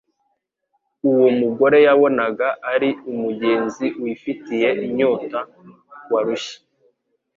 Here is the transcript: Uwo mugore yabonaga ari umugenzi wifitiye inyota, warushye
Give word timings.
Uwo 1.09 1.27
mugore 1.39 1.77
yabonaga 1.87 2.47
ari 2.73 2.89
umugenzi 3.11 3.85
wifitiye 4.01 4.69
inyota, 4.85 5.39
warushye 6.11 6.57